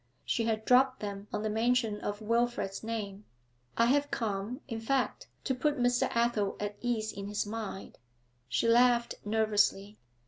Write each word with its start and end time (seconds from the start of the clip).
She 0.25 0.45
had 0.45 0.65
dropped 0.65 0.99
them 0.99 1.27
on 1.31 1.43
the 1.43 1.49
mention 1.51 1.99
of 2.01 2.21
Wilfrid's 2.23 2.83
name. 2.83 3.23
'I 3.77 3.85
have 3.85 4.09
come, 4.09 4.61
in 4.67 4.79
fact, 4.81 5.27
to 5.43 5.53
put 5.53 5.77
Mr. 5.77 6.09
Athel 6.15 6.55
at 6.59 6.75
ease 6.81 7.13
in 7.13 7.27
his 7.27 7.45
mind.' 7.45 7.99
She 8.49 8.67
laughed 8.67 9.13
nervously. 9.23 9.99